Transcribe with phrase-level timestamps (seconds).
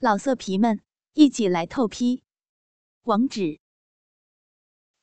[0.00, 0.80] 老色皮们，
[1.14, 2.22] 一起来透批！
[3.02, 3.58] 网址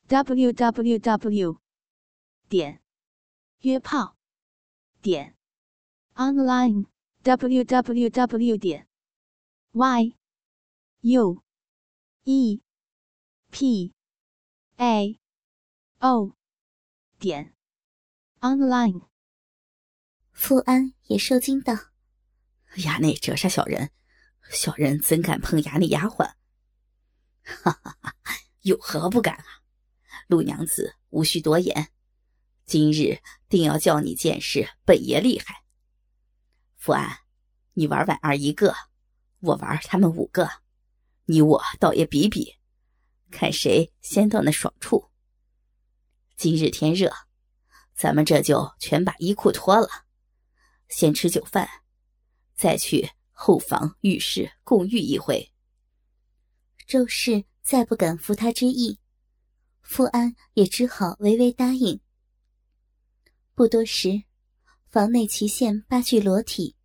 [0.08, 1.60] ：w w w
[2.48, 2.82] 点
[3.60, 4.16] 约炮
[5.02, 5.36] 点
[6.14, 6.86] online
[7.24, 8.88] w w w 点
[9.74, 10.16] y
[11.02, 11.44] u
[12.24, 12.62] e
[13.52, 13.94] p
[14.78, 15.20] a
[16.00, 16.38] o
[17.20, 17.54] 点
[18.40, 19.10] online。
[20.32, 21.74] 富安也受惊道
[22.86, 23.92] ：“呀，那折煞小人。”
[24.50, 26.34] 小人怎敢碰衙内丫鬟？
[27.44, 28.16] 哈哈哈，
[28.62, 29.46] 有何不敢啊？
[30.28, 31.90] 陆娘子无需多言，
[32.66, 35.64] 今日定要叫你见识本爷厉害。
[36.78, 37.20] 福安，
[37.74, 38.76] 你玩婉儿一个，
[39.40, 40.50] 我玩他们五个，
[41.26, 42.56] 你我倒也比比，
[43.30, 45.12] 看谁先到那爽处。
[46.36, 47.14] 今日天热，
[47.96, 49.88] 咱们这就全把衣裤脱了，
[50.90, 51.70] 先吃酒饭，
[52.56, 53.12] 再去。
[53.38, 55.52] 后房浴室共浴一回。
[56.88, 58.98] 周氏再不敢服他之意，
[59.82, 62.00] 富安也只好微微答应。
[63.54, 64.24] 不多时，
[64.90, 66.76] 房内齐现八具裸体，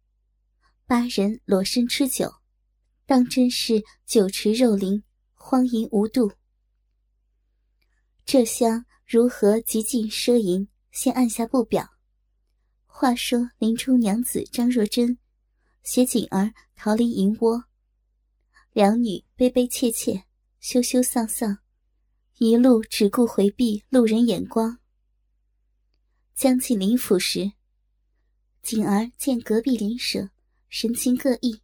[0.86, 2.34] 八人裸身吃酒，
[3.06, 6.32] 当真是酒池肉林，荒淫无度。
[8.24, 11.88] 这厢如何极尽奢淫，先按下不表。
[12.86, 15.16] 话说林冲娘子张若珍。
[15.82, 17.64] 携锦儿逃离银窝，
[18.72, 20.24] 两女悲悲切切，
[20.60, 21.58] 羞羞丧丧，
[22.38, 24.78] 一路只顾回避路人眼光。
[26.34, 27.52] 将近林府时，
[28.62, 30.30] 锦儿见隔壁邻舍
[30.68, 31.60] 神情各异，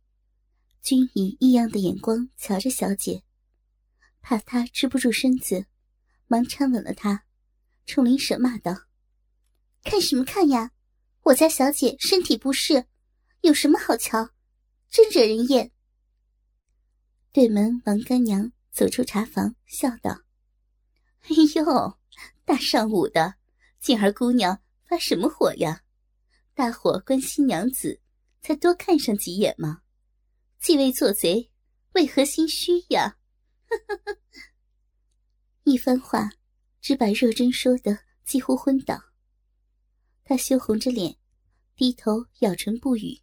[0.82, 3.22] 均以异样的眼光瞧着小姐，
[4.20, 5.66] 怕她支不住身子，
[6.26, 7.24] 忙搀稳了她，
[7.84, 8.74] 冲邻舍骂道
[9.84, 10.72] ：“看什么看呀！
[11.22, 12.86] 我家小姐身体不适。”
[13.46, 14.30] 有什么好瞧？
[14.90, 15.70] 真惹人厌。
[17.30, 20.22] 对门王干娘走出茶房，笑道
[21.22, 21.98] ：“哎呦，
[22.44, 23.36] 大上午的，
[23.78, 25.84] 静儿姑娘发什么火呀？
[26.54, 28.00] 大伙关心娘子，
[28.42, 29.82] 才多看上几眼嘛。
[30.58, 31.48] 既未做贼，
[31.92, 33.16] 为何心虚呀？”
[35.62, 36.32] 一番话，
[36.80, 39.00] 只把若真说的几乎昏倒。
[40.24, 41.16] 她羞红着脸，
[41.76, 43.20] 低头咬唇不语。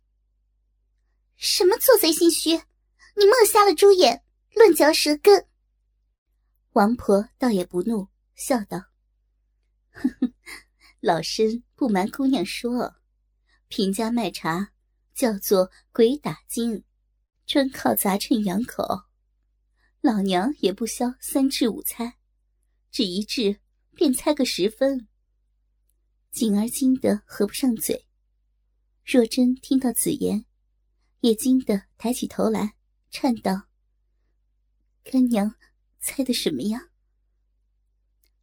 [1.46, 2.52] 什么做贼心虚？
[2.52, 4.24] 你莫瞎了猪眼，
[4.56, 5.46] 乱嚼舌根。
[6.72, 8.86] 王婆倒也不怒，笑道
[9.92, 10.34] ：“哼哼，
[11.02, 12.96] 老身不瞒姑娘说，
[13.68, 14.72] 贫家卖茶
[15.14, 16.86] 叫做鬼打金，
[17.46, 19.02] 专靠杂陈养口。
[20.00, 22.20] 老娘也不消三至五猜，
[22.90, 23.60] 只一掷
[23.94, 25.10] 便猜个十分。”
[26.32, 28.08] 锦儿惊得合不上嘴。
[29.04, 30.46] 若真听到此言。
[31.24, 32.76] 也惊得抬起头来，
[33.10, 33.70] 颤道
[35.06, 35.56] ：“干娘
[36.02, 36.90] 猜的什么呀？”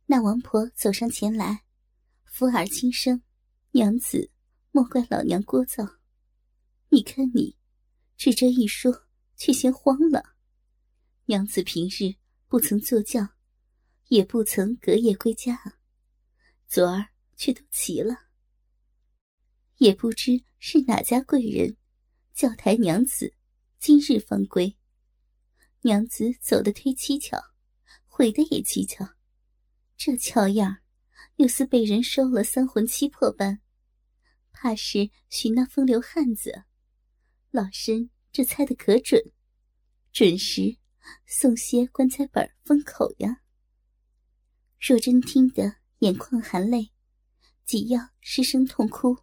[0.09, 1.65] 那王婆走上前来，
[2.25, 3.23] 扶耳轻声
[3.73, 4.31] ：“娘子，
[4.71, 5.99] 莫怪老娘聒噪。
[6.89, 7.55] 你看你，
[8.17, 10.35] 只这一说，却先慌了。
[11.27, 12.15] 娘子平日
[12.49, 13.29] 不曾坐轿，
[14.09, 15.77] 也不曾隔夜归家，
[16.67, 18.31] 昨儿却都齐了。
[19.77, 21.77] 也不知是哪家贵人。”
[22.41, 23.35] 教台娘子，
[23.79, 24.75] 今日方归。
[25.83, 27.39] 娘子走得忒蹊跷，
[28.07, 29.15] 回的也蹊跷，
[29.99, 30.79] 这俏样
[31.37, 33.61] 又似被人收了三魂七魄般，
[34.53, 36.65] 怕是寻那风流汉子。
[37.51, 39.21] 老身这猜的可准，
[40.11, 40.79] 准时
[41.27, 43.43] 送些棺材本封口呀。
[44.79, 46.91] 若真听得眼眶含泪，
[47.67, 49.19] 紧要失声痛哭。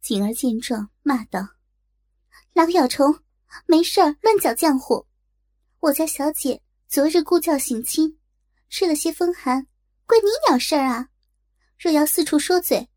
[0.00, 1.57] 锦儿见状，骂道。
[2.52, 3.22] 老咬虫，
[3.66, 5.06] 没事儿乱搅浆糊。
[5.80, 8.18] 我家小姐昨日故教省亲，
[8.68, 9.66] 吃了些风寒，
[10.06, 11.08] 关你鸟事儿啊！
[11.78, 12.88] 若要四处说嘴，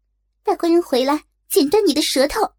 [0.43, 2.55] 大官人回来剪断你的舌头。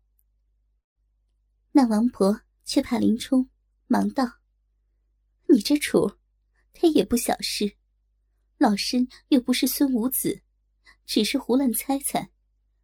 [1.73, 3.49] 那王婆却怕林冲，
[3.87, 4.25] 忙道
[5.49, 6.13] ：“你这主，
[6.73, 7.77] 他也不小事。
[8.59, 10.43] 老身又不是孙武子，
[11.05, 12.31] 只是胡乱猜猜，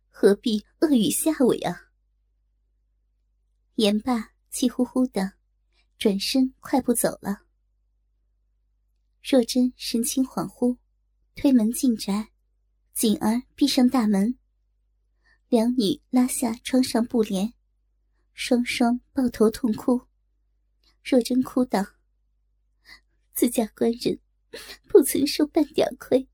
[0.09, 1.85] 何必恶语下尾啊？”
[3.79, 5.35] 言罢，气呼呼的，
[5.99, 7.43] 转身快步走了。
[9.23, 10.77] 若真神情恍惚，
[11.37, 12.31] 推门进宅，
[12.93, 14.37] 锦儿闭上大门。
[15.49, 17.55] 两女拉下窗上布帘，
[18.35, 20.09] 双双抱头痛哭。
[21.05, 21.87] 若真哭道
[23.33, 24.19] ：“自家官人
[24.89, 26.27] 不曾受半点亏，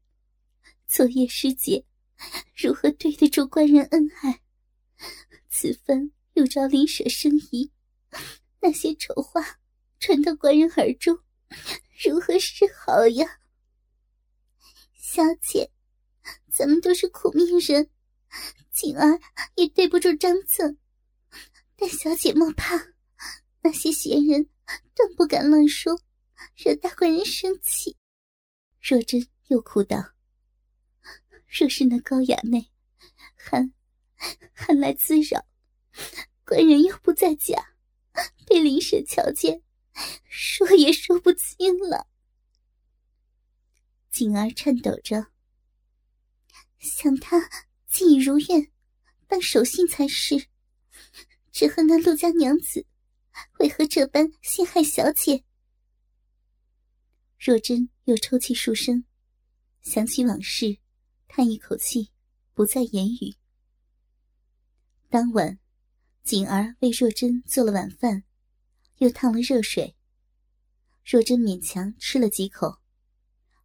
[0.87, 1.85] 昨夜师姐
[2.57, 4.41] 如何对得住官人恩爱？
[5.51, 7.71] 此番……”又招邻舍生疑，
[8.61, 9.59] 那些丑话
[9.99, 11.19] 传到官人耳中，
[12.05, 13.41] 如何是好呀？
[14.95, 15.71] 小姐，
[16.53, 17.89] 咱们都是苦命人，
[18.73, 19.21] 锦儿
[19.55, 20.77] 也对不住张策，
[21.77, 22.75] 但小姐莫怕，
[23.63, 24.49] 那些闲人
[24.95, 26.01] 断不敢乱说，
[26.57, 27.97] 惹大官人生气。
[28.81, 29.97] 若真又哭道
[31.47, 32.71] ：“若是那高衙内
[33.37, 33.71] 还
[34.53, 35.47] 还来滋扰，
[36.45, 37.75] 官人又不在家，
[38.47, 39.63] 被林舍瞧见，
[40.29, 42.07] 说也说不清了。”
[44.11, 45.27] 锦儿颤抖着，
[46.79, 47.51] 想他
[47.89, 48.71] 既已如愿，
[49.27, 50.47] 当守信才是。
[51.51, 52.85] 只恨那陆家娘子，
[53.61, 55.45] 为何这般陷害小姐？
[57.39, 59.05] 若真又抽泣数声，
[59.83, 60.79] 想起往事，
[61.29, 62.11] 叹一口气，
[62.55, 63.37] 不再言语。
[65.09, 65.61] 当晚，
[66.25, 68.25] 锦儿为若真做了晚饭，
[68.97, 69.95] 又烫了热水。
[71.05, 72.79] 若真勉强吃了几口。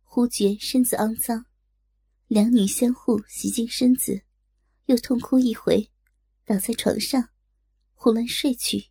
[0.04, 1.46] 忽觉身子肮脏，
[2.28, 4.24] 两女相互洗净身子，
[4.88, 5.90] 又痛哭一回，
[6.44, 7.30] 倒在床上，
[7.94, 8.88] 胡乱睡去。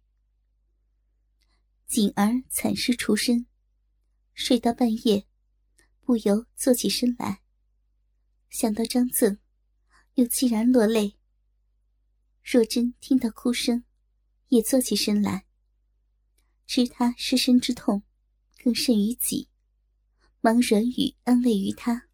[1.86, 3.46] 锦儿惨失除身，
[4.32, 5.26] 睡到半夜，
[6.00, 7.42] 不由坐起身来。
[8.48, 9.38] 想到张赠，
[10.14, 11.17] 又凄然落泪。
[12.50, 13.84] 若真听到哭声，
[14.48, 15.44] 也坐起身来，
[16.64, 18.02] 知他失身之痛，
[18.64, 19.50] 更甚于己。
[20.40, 22.08] 忙软语安慰于他。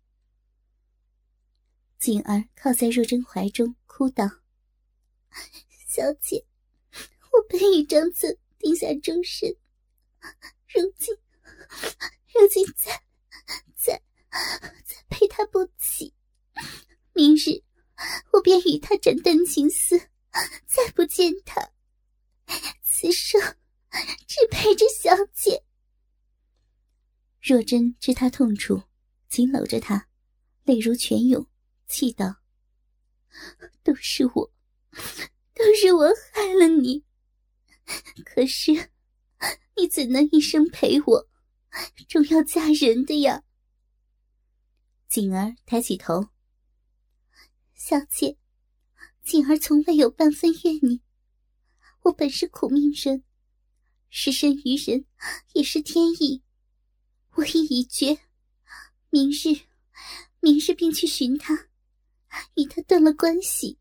[2.00, 4.28] 锦儿靠在若真怀中，哭道
[5.86, 6.44] ：“小姐，
[6.90, 9.54] 我本与张子定下终身，
[10.66, 11.14] 如今，
[12.34, 13.04] 如今再
[13.76, 14.02] 再
[14.84, 16.12] 再陪他不起。
[17.12, 17.62] 明日，
[18.32, 20.08] 我便与他斩断情丝，
[20.66, 21.70] 再不见他。
[22.82, 23.40] 此生
[24.26, 25.64] 只陪着小姐。”
[27.42, 28.82] 若真知他痛楚，
[29.28, 30.08] 紧搂着他，
[30.62, 31.46] 泪如泉涌，
[31.86, 32.36] 气道
[33.84, 34.52] ：“都是我，
[35.54, 37.04] 都是我害了你。
[38.25, 38.90] 可是，
[39.76, 41.28] 你怎能一生陪我，
[42.08, 43.42] 终要嫁人的呀？”
[45.06, 46.28] 锦儿抬起头
[47.76, 48.38] ：“小姐，
[49.25, 51.00] 锦儿从未有半分怨你。
[52.03, 53.25] 我本是苦命人，
[54.11, 55.06] 失身于人，
[55.55, 56.43] 也是天意。”
[57.37, 58.19] 我意已决，
[59.11, 59.62] 明日，
[60.41, 61.69] 明日便去寻他，
[62.55, 63.79] 与他断了关系。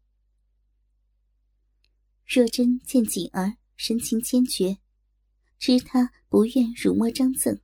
[2.25, 4.79] 若真见锦儿神情坚决，
[5.59, 7.59] 知他不愿辱没张赠，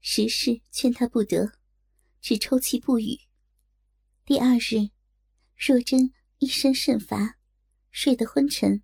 [0.00, 1.52] 实是劝他不得，
[2.22, 3.18] 只抽泣不语。
[4.24, 4.88] 第二日，
[5.56, 7.38] 若真一身甚乏，
[7.92, 8.82] 睡得昏沉，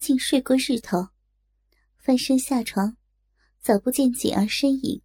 [0.00, 1.10] 竟睡过日头，
[1.96, 2.96] 翻身下床，
[3.60, 5.00] 早不见锦儿身影。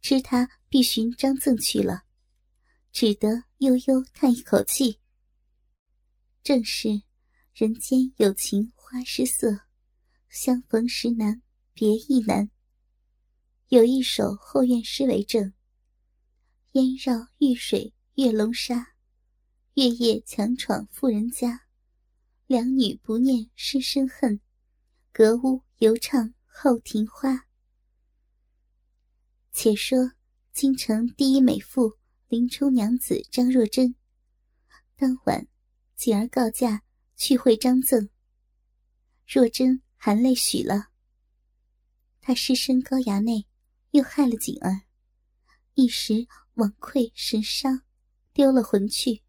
[0.00, 2.04] 知他必寻张赠去了，
[2.90, 4.98] 只得悠悠叹一口气。
[6.42, 7.02] 正是
[7.52, 9.66] 人间有情花失色，
[10.30, 11.42] 相逢时难
[11.74, 12.50] 别亦难。
[13.68, 15.52] 有一首后院诗为证：
[16.72, 18.94] 烟绕玉水月笼沙，
[19.78, 21.60] 月夜强闯妇人家。
[22.48, 24.40] 两女不念师生恨，
[25.12, 27.46] 隔屋犹唱后庭花。
[29.52, 30.14] 且说
[30.52, 31.92] 京城第一美妇
[32.26, 33.94] 林冲娘子张若珍，
[34.96, 35.46] 当晚
[35.94, 36.82] 锦儿告假
[37.14, 38.08] 去会张赠。
[39.28, 40.88] 若珍含泪许了。
[42.20, 43.46] 他失身高衙内，
[43.92, 44.80] 又害了锦儿，
[45.74, 47.82] 一时枉愧神伤，
[48.32, 49.22] 丢了魂去。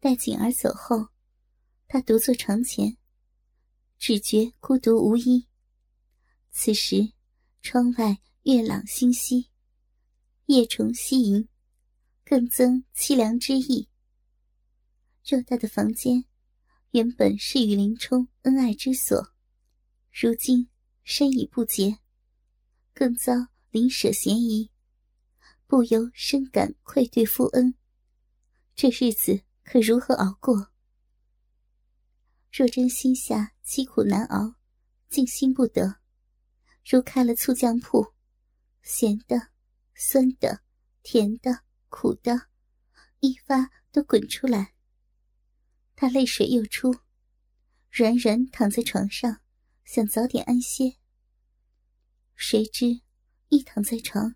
[0.00, 1.10] 待锦儿走后，
[1.86, 2.96] 他独坐床前，
[3.98, 5.46] 只觉孤独无依。
[6.50, 7.12] 此时
[7.62, 8.20] 窗外。
[8.44, 9.50] 月朗星稀，
[10.46, 11.46] 夜虫戏吟，
[12.24, 13.90] 更增凄凉之意。
[15.22, 16.24] 偌大的房间，
[16.92, 19.34] 原本是与林冲恩爱之所，
[20.10, 20.70] 如今
[21.04, 21.98] 深已不洁，
[22.94, 23.34] 更遭
[23.68, 24.70] 林舍嫌疑，
[25.66, 27.74] 不由深感愧对夫恩。
[28.74, 30.72] 这日子可如何熬过？
[32.52, 34.56] 若真心下凄苦难熬，
[35.08, 36.00] 静心不得，
[36.84, 38.14] 如开了醋酱铺。
[38.82, 39.50] 咸的、
[39.94, 40.62] 酸的、
[41.02, 42.48] 甜的、苦的，
[43.20, 44.74] 一发都滚出来。
[45.94, 46.96] 他泪水又出，
[47.90, 49.40] 软软躺在床上，
[49.84, 50.96] 想早点安歇。
[52.34, 53.02] 谁知
[53.50, 54.34] 一躺在床，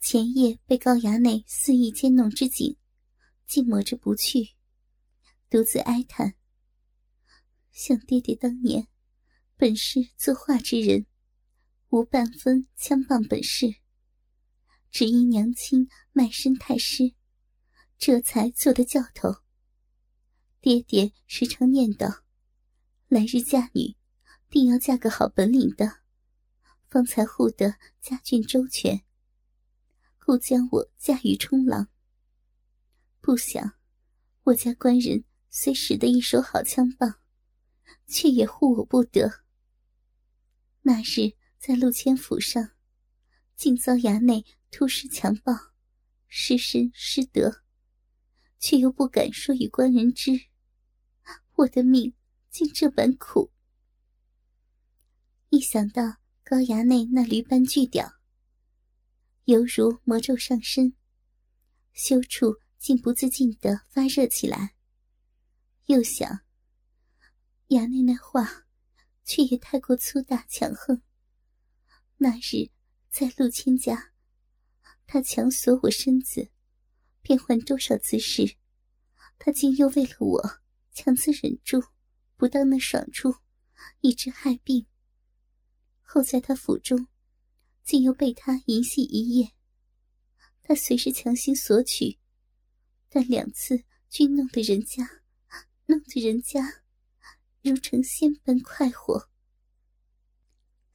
[0.00, 2.76] 前夜被高衙内肆意奸弄之景，
[3.46, 4.54] 竟抹着不去，
[5.48, 6.34] 独自哀叹：
[7.70, 8.88] 想爹爹当年
[9.56, 11.06] 本是作画之人，
[11.88, 13.76] 无半分枪棒本事，
[14.90, 17.14] 只因娘亲卖身太师，
[17.96, 19.36] 这才做的教头。
[20.60, 22.22] 爹爹时常念叨，
[23.06, 23.96] 来日嫁女，
[24.50, 26.00] 定要嫁个好本领的，
[26.88, 29.04] 方才护得家眷周全，
[30.18, 31.88] 故将我嫁与冲郎。
[33.26, 33.72] 不想，
[34.44, 37.18] 我家官人虽使得一手好枪棒，
[38.06, 39.42] 却也护我不得。
[40.82, 42.70] 那日在陆谦府上，
[43.56, 45.52] 竟遭衙内突施强暴，
[46.28, 47.64] 失身失德，
[48.60, 50.46] 却又不敢说与官人知。
[51.56, 52.14] 我的命
[52.48, 53.50] 竟这般苦。
[55.48, 58.08] 一想到高衙内那驴般巨屌，
[59.46, 60.94] 犹如魔咒上身，
[61.92, 64.74] 羞处竟不自禁的发热起来。
[65.86, 66.40] 又想，
[67.68, 68.66] 衙内那话。
[69.28, 71.02] 却也太过粗大强横。
[72.18, 72.70] 那日
[73.10, 74.12] 在陆谦家，
[75.04, 76.52] 他强索我身子，
[77.22, 78.56] 变换多少姿势，
[79.36, 80.60] 他竟又为了我
[80.92, 81.82] 强自忍住，
[82.36, 83.34] 不当那爽处，
[84.00, 84.86] 以致害病。
[86.02, 87.08] 后在他府中，
[87.82, 89.50] 竟又被他淫戏一夜。
[90.62, 92.20] 他随时强行索取，
[93.18, 95.22] 但两次均弄得人家，
[95.86, 96.82] 弄得人家。
[97.62, 99.30] 如成仙般快活。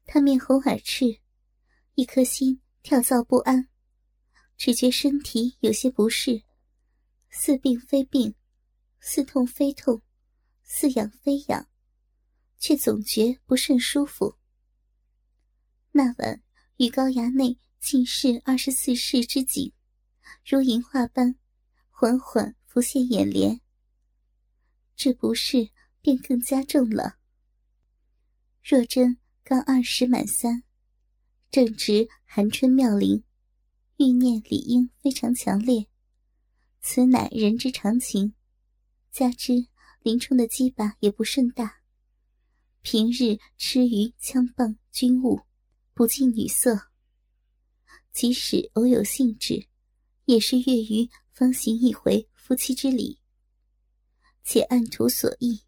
[0.06, 1.20] 他面红耳赤，
[1.96, 3.70] 一颗心跳躁不安，
[4.56, 6.44] 只觉身体有些不适，
[7.32, 8.36] 似病非病，
[9.00, 10.04] 似痛非痛，
[10.62, 11.68] 似痒非痒，
[12.60, 14.38] 却总觉不甚舒服。
[15.92, 16.44] 那晚
[16.78, 19.74] 与高衙内尽是二十四世之景，
[20.46, 21.36] 如银画般
[22.02, 23.62] 缓缓浮现眼帘。
[24.96, 25.70] 这不是。
[26.04, 27.20] 便更加重了。
[28.64, 30.64] 若真刚二十满三，
[31.52, 33.24] 正值寒春妙龄，
[33.98, 35.86] 欲念理应非常强烈，
[36.82, 38.34] 此乃人之常情。
[39.12, 39.68] 加之
[40.02, 41.84] 林冲的鸡巴也不甚大，
[42.82, 45.42] 平日吃鱼枪棒军务，
[45.94, 46.88] 不近女色。
[48.12, 49.68] 即使偶有兴致，
[50.26, 53.20] 也是月余方行一回夫妻之礼，
[54.44, 55.64] 且按图所意。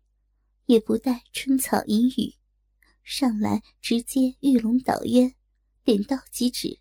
[0.65, 2.36] 也不待春草隐雨，
[3.03, 5.36] 上来直接玉龙倒渊，
[5.84, 6.79] 点到即止。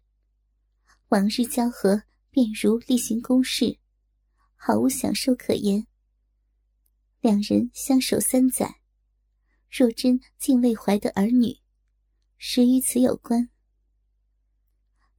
[1.08, 3.80] 往日交合便如例行公事，
[4.54, 5.88] 毫无享受可言。
[7.20, 8.76] 两人相守三载，
[9.68, 11.58] 若真竟未怀的儿女，
[12.38, 13.50] 实与此有关。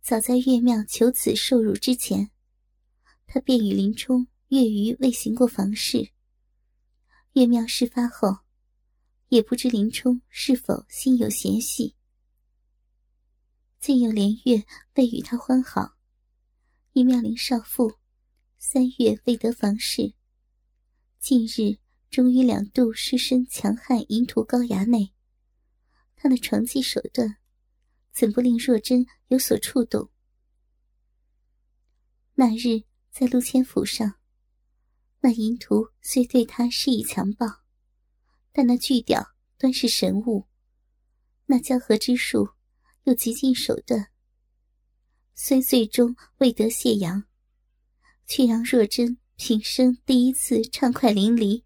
[0.01, 2.31] 早在岳庙求子受辱之前，
[3.33, 6.11] 他便与林冲月余未行过房事。
[7.31, 8.37] 月庙事发后。
[9.29, 11.95] 也不知林冲是否心有嫌隙，
[13.79, 14.63] 竟有连月
[14.93, 15.95] 未与他欢好。
[16.91, 17.97] 一妙龄少妇，
[18.59, 20.13] 三月未得房事，
[21.19, 21.79] 近日
[22.11, 25.11] 终于两度失身强悍淫徒高衙内，
[26.15, 27.37] 他的床技手段，
[28.11, 30.11] 怎不令若真有所触动？
[32.35, 34.15] 那日在陆谦府上，
[35.19, 37.45] 那淫徒虽对他施以强暴。
[38.51, 40.47] 但那巨屌端是神物，
[41.45, 42.49] 那交合之术
[43.03, 44.09] 又极尽手段，
[45.35, 47.25] 虽最终未得泄阳，
[48.25, 51.63] 却让若真平生第一次畅快淋漓，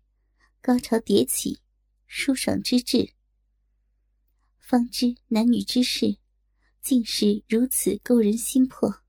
[0.61, 1.61] 高潮迭起，
[2.07, 3.13] 舒爽之至。
[4.59, 6.17] 方知男女之事，
[6.81, 9.06] 竟是如此勾人心魄。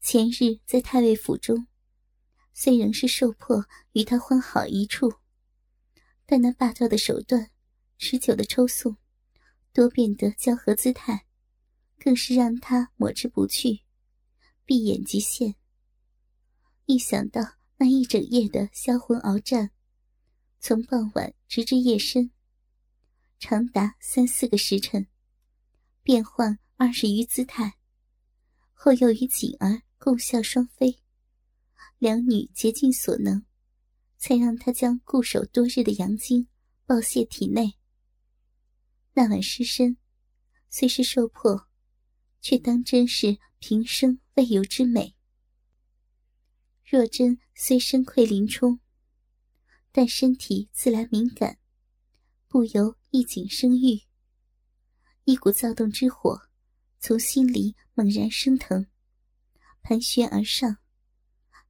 [0.00, 1.66] 前日在太尉府中，
[2.54, 5.12] 虽仍是受迫与他欢好一处。
[6.24, 7.50] 但那霸道的手段，
[7.98, 8.96] 持久的抽送，
[9.72, 11.26] 多变的交合姿态，
[11.98, 13.82] 更是让他抹之不去，
[14.64, 15.54] 闭眼即现。
[16.86, 17.42] 一想到
[17.76, 19.70] 那一整夜的销魂鏖战，
[20.60, 22.30] 从傍晚直至夜深，
[23.38, 25.06] 长达三四个时辰，
[26.02, 27.74] 变换二十余姿态，
[28.72, 30.98] 后又与锦儿共笑双飞，
[31.98, 33.46] 两女竭尽所能。
[34.22, 36.46] 才让他将固守多日的阳精
[36.84, 37.78] 爆泄体内。
[39.14, 39.96] 那晚失身，
[40.68, 41.66] 虽是受迫，
[42.42, 45.16] 却当真是平生未有之美。
[46.84, 48.80] 若真虽身愧林冲，
[49.90, 51.58] 但身体自然敏感，
[52.46, 54.02] 不由一紧生欲。
[55.24, 56.42] 一股躁动之火
[56.98, 58.86] 从心里猛然升腾，
[59.82, 60.78] 盘旋而上，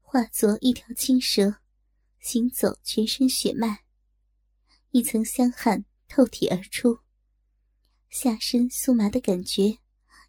[0.00, 1.57] 化作一条青蛇。
[2.23, 3.83] 行走全身血脉，
[4.90, 7.00] 一层香汗透体而出，
[8.11, 9.79] 下身酥麻的感觉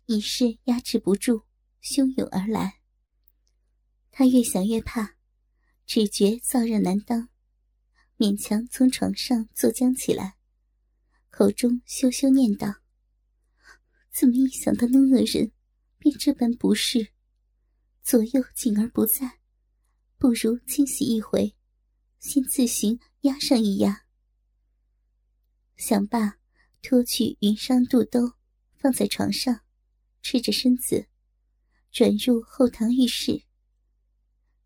[0.06, 1.44] 已是压制不住，
[1.84, 2.80] 汹涌而来。
[4.10, 5.18] 他越想越怕，
[5.86, 7.28] 只觉燥热难当，
[8.18, 10.38] 勉强从床上坐僵起来，
[11.30, 12.76] 口中羞羞念道
[14.14, 15.52] ：“怎么一想到那恶人，
[15.98, 17.12] 便这般不适？
[18.04, 19.40] 左右紧而不在，
[20.18, 21.56] 不如清洗一回，
[22.20, 24.06] 先自行压上一压。”
[25.78, 26.38] 想罢。
[26.84, 28.34] 脱去云裳肚兜，
[28.74, 29.62] 放在床上，
[30.24, 31.08] 赤着身子，
[31.92, 33.44] 转入后堂浴室。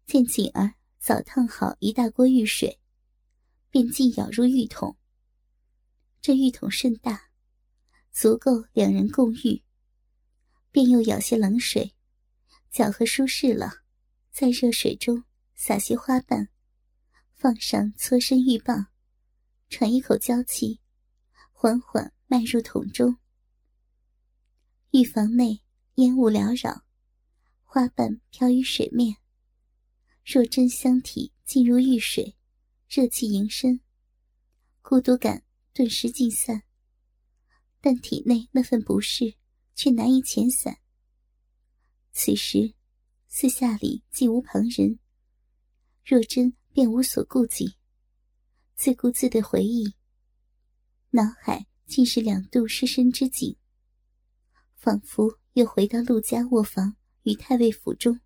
[0.06, 2.80] 见锦儿早烫好一大锅浴水，
[3.70, 4.96] 便进舀入浴桶。
[6.22, 7.30] 这浴桶甚大，
[8.14, 9.62] 足够两人共浴。
[10.72, 11.95] 便又舀些冷水，
[12.76, 13.84] 搅和舒适了，
[14.32, 15.24] 在热水中
[15.56, 16.50] 撒些花瓣，
[17.34, 18.88] 放上搓身浴棒，
[19.70, 20.82] 喘一口娇气。
[21.54, 23.16] 缓缓迈入桶中，
[24.92, 25.62] 浴房内
[25.94, 26.84] 烟雾缭绕，
[27.64, 29.16] 花瓣飘于水面。
[30.26, 32.36] 若真香体进入浴水，
[32.90, 33.80] 热气盈身，
[34.82, 36.64] 孤独感顿时尽散。
[37.80, 39.36] 但体内那份不适
[39.76, 40.80] 却难以遣散。
[42.18, 42.74] 此时，
[43.28, 44.98] 四下里既无旁人，
[46.06, 47.76] 若真便无所顾忌，
[48.74, 49.94] 自顾自的回忆。
[51.10, 53.58] 脑海尽是两度失身之景，
[54.78, 58.22] 仿佛又回到陆家卧房与太尉府中。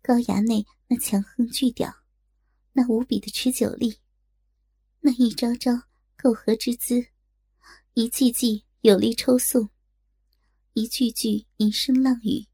[0.00, 1.92] 高衙内那强横巨屌，
[2.72, 3.98] 那无比的持久力，
[5.00, 5.72] 那一招招
[6.16, 7.04] 媾和之姿，
[7.94, 9.68] 一记记有力抽送，
[10.74, 12.46] 一句句吟声浪语，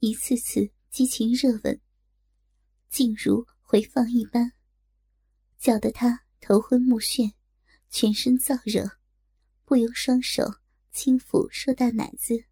[0.00, 1.80] 一次次激情热吻，
[2.88, 4.52] 竟如回放一般，
[5.58, 7.32] 搅得他头昏目眩。
[7.90, 8.98] 全身燥热，
[9.64, 10.44] 不由双手
[10.92, 12.44] 轻抚硕大奶子，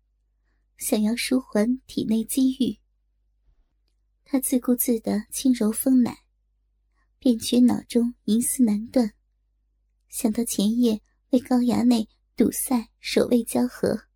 [0.78, 2.80] 想要舒缓体内积郁。
[4.24, 6.24] 他自顾自的轻揉丰奶，
[7.18, 9.12] 便觉脑中银丝难断。
[10.08, 14.08] 想到前夜为高衙内堵塞守卫交合，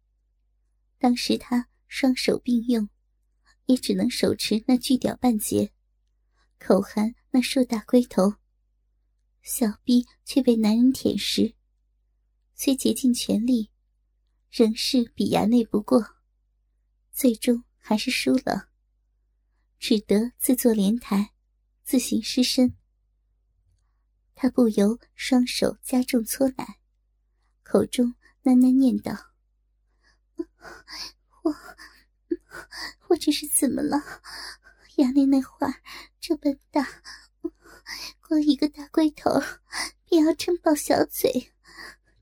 [0.98, 2.88] 当时他双手并用，
[3.70, 5.72] 也只能手持那巨屌半截，
[6.58, 8.34] 口含那硕大龟头。
[9.42, 11.54] 小臂却被男人舔食，
[12.56, 13.70] 虽竭尽全力，
[14.50, 16.04] 仍是比衙内不过，
[17.12, 18.70] 最终还是输了，
[19.78, 21.32] 只得自作莲台，
[21.84, 22.76] 自行失身。
[24.34, 26.80] 他不由双手加重搓奶，
[27.62, 29.12] 口中喃喃念道
[31.44, 31.54] ：“我，
[33.10, 34.02] 我这是怎么了？
[34.96, 35.82] 衙内那会儿
[36.20, 37.02] 这般大。”
[38.20, 39.40] 光一个大龟头，
[40.08, 41.52] 便要撑爆小嘴，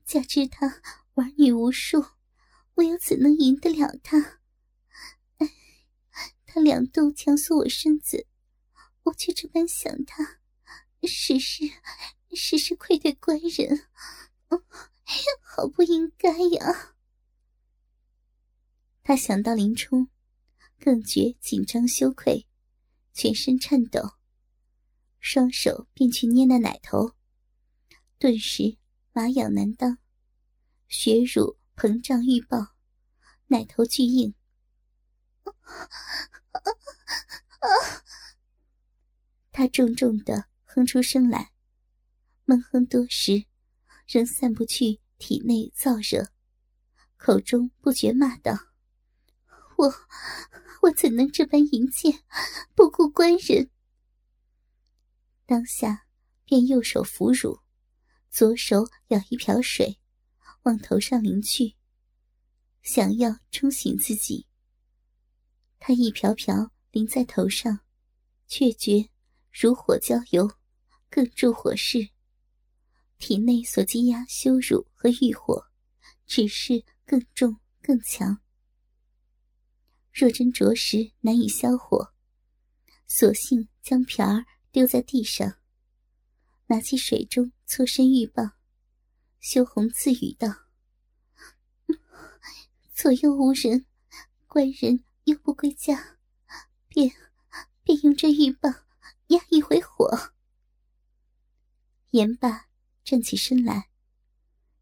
[0.03, 0.81] 加之他
[1.13, 2.03] 玩女无数，
[2.73, 4.39] 我又怎能赢得了他？
[6.45, 8.25] 他两度强缩我身子，
[9.03, 10.39] 我却这般想他，
[11.03, 11.69] 实是，
[12.33, 13.87] 实是愧对官人，
[15.43, 16.95] 好不应该呀！
[19.03, 20.09] 他想到林冲，
[20.79, 22.47] 更觉紧张羞愧，
[23.13, 24.13] 全身颤抖。
[25.19, 27.13] 双手便去捏那奶头，
[28.17, 28.77] 顿时
[29.11, 29.97] 麻痒难当，
[30.87, 32.75] 血乳膨胀欲爆，
[33.47, 34.33] 奶头巨硬。
[39.51, 41.51] 他重重的哼出声来，
[42.45, 43.45] 闷哼多时，
[44.07, 46.31] 仍散不去体内燥热，
[47.17, 48.53] 口中不觉骂道
[49.79, 49.93] ：“我，
[50.81, 52.21] 我怎能这般淫贱，
[52.75, 53.69] 不顾官人？”
[55.47, 56.05] 当下，
[56.43, 57.61] 便右手扶乳，
[58.29, 59.97] 左手舀一瓢水，
[60.63, 61.75] 往头上淋去，
[62.81, 64.47] 想要冲醒自己。
[65.79, 67.79] 他一瓢瓢淋在头上，
[68.47, 69.09] 却觉
[69.49, 70.51] 如火浇油，
[71.09, 72.09] 更助火势。
[73.17, 75.67] 体内所积压羞辱和欲火，
[76.25, 78.41] 只是更重更强。
[80.19, 82.13] 若真着实难以消火，
[83.07, 84.45] 索性将瓢儿。
[84.71, 85.55] 丢在地上，
[86.67, 88.53] 拿起水中搓身浴棒，
[89.39, 90.47] 羞红自语道
[92.93, 93.87] ：“左右无人，
[94.45, 96.19] 官人又不归家，
[96.87, 97.11] 便
[97.81, 98.71] 便用这浴棒
[99.29, 100.33] 压一回火。”
[102.11, 102.67] 言罢，
[103.03, 103.89] 站起身来，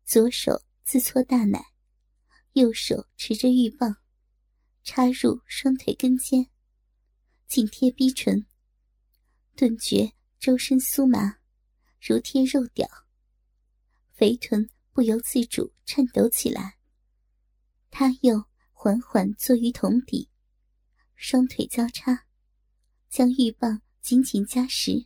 [0.04, 1.68] 左手自搓大奶，
[2.52, 3.96] 右手持着浴棒，
[4.88, 6.48] 插入双腿根间，
[7.46, 8.46] 紧贴逼唇。
[9.54, 11.40] 顿觉周身酥麻，
[12.00, 12.88] 如贴肉屌，
[14.14, 16.78] 肥臀不由自主颤抖起来。
[17.92, 20.30] 他又缓缓坐于桶底，
[21.16, 22.26] 双腿交叉，
[23.10, 25.06] 将玉棒紧紧夹实。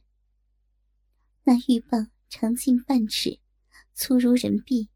[1.41, 3.39] 那玉棒长近半尺，
[3.95, 4.89] 粗如人臂，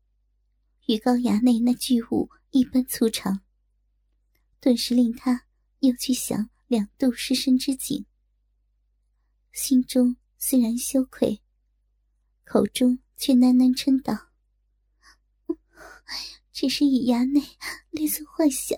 [0.86, 3.42] 与高衙内那巨物一般粗长，
[4.66, 5.46] 顿时令他
[5.82, 8.04] 又去想两度失身之景。
[9.52, 11.44] 心中虽然羞愧，
[12.44, 14.32] 口中却喃喃称道
[16.52, 17.40] ：“只是以衙内
[17.92, 18.76] 略作幻想，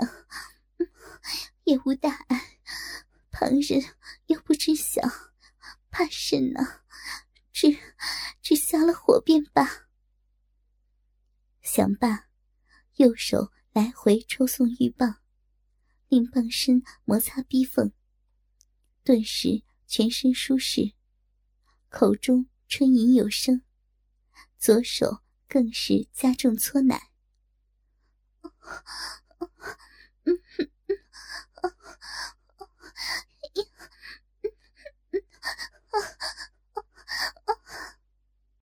[1.63, 2.59] 也无大碍。
[3.31, 3.81] 旁人
[4.25, 5.01] 又不知晓，
[5.89, 6.81] 怕甚呢？
[7.53, 7.79] 只
[8.41, 9.87] 只消了火便罢。”
[11.63, 12.27] 想罢，
[12.95, 15.21] 右手来回抽送玉棒，
[16.07, 17.91] 令棒身摩擦逼缝，
[19.03, 19.63] 顿时。
[19.89, 20.95] 全身舒适，
[21.87, 23.61] 口中春吟有声，
[24.57, 27.09] 左手更是加重搓奶。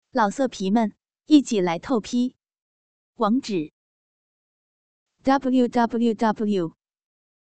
[0.10, 0.96] 老色皮们，
[1.28, 2.36] 一起来透批！
[3.18, 3.72] 网址
[5.22, 6.81] ：w w w.